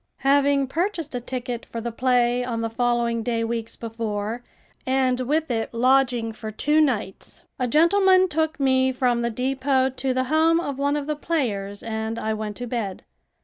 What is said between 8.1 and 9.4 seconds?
took me from the